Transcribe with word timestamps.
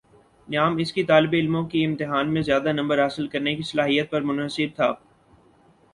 نعام 0.47 0.77
اس 0.77 0.93
کی 0.93 1.03
طالبعلموں 1.03 1.63
کی 1.63 1.83
امتحان 1.85 2.33
میں 2.33 2.41
زیادہ 2.41 2.71
نمبر 2.71 3.03
حاصل 3.03 3.27
کرنے 3.27 3.55
کی 3.55 3.63
صلاحیت 3.63 4.11
پر 4.11 4.21
منحصر 4.21 4.75
تھا 4.75 4.93